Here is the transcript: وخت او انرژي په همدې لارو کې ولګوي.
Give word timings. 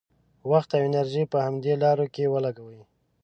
وخت 0.51 0.69
او 0.77 0.81
انرژي 0.89 1.23
په 1.33 1.37
همدې 1.45 1.73
لارو 1.83 2.05
کې 2.13 2.31
ولګوي. 2.33 2.81